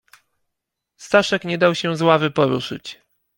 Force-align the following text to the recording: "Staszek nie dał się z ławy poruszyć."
"Staszek 0.99 1.43
nie 1.45 1.57
dał 1.57 1.75
się 1.75 1.95
z 1.97 2.01
ławy 2.01 2.31
poruszyć." 2.31 3.01